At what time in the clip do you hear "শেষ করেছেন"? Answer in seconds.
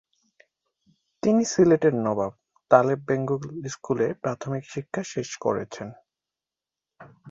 5.13-5.87